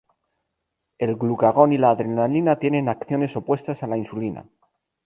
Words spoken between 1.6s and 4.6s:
y la adrenalina tienen acciones opuestas a la insulina.